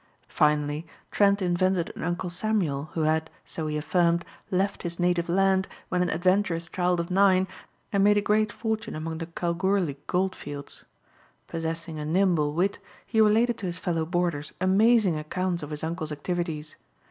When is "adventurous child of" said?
6.09-7.11